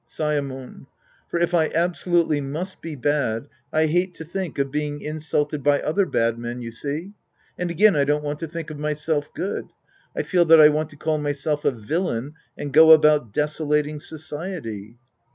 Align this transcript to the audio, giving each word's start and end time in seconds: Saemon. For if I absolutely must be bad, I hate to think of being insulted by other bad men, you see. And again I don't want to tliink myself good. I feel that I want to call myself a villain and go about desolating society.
Saemon. 0.09 0.87
For 1.27 1.39
if 1.39 1.53
I 1.53 1.69
absolutely 1.75 2.41
must 2.41 2.81
be 2.81 2.95
bad, 2.95 3.45
I 3.71 3.85
hate 3.85 4.15
to 4.15 4.23
think 4.25 4.57
of 4.57 4.71
being 4.71 4.99
insulted 4.99 5.61
by 5.61 5.79
other 5.79 6.07
bad 6.07 6.39
men, 6.39 6.59
you 6.59 6.71
see. 6.71 7.13
And 7.55 7.69
again 7.69 7.95
I 7.95 8.03
don't 8.03 8.23
want 8.23 8.39
to 8.39 8.47
tliink 8.47 8.75
myself 8.79 9.31
good. 9.35 9.67
I 10.17 10.23
feel 10.23 10.45
that 10.45 10.59
I 10.59 10.69
want 10.69 10.89
to 10.89 10.95
call 10.95 11.19
myself 11.19 11.65
a 11.65 11.71
villain 11.71 12.33
and 12.57 12.73
go 12.73 12.93
about 12.93 13.31
desolating 13.31 13.99
society. 13.99 14.97